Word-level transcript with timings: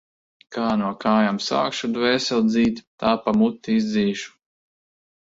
Kā 0.55 0.67
no 0.83 0.87
kājām 1.01 1.35
sākšu 1.47 1.89
dvēseli 1.97 2.45
dzīt, 2.53 2.81
tā 3.03 3.11
pa 3.25 3.35
muti 3.41 3.75
izdzīšu. 3.83 4.33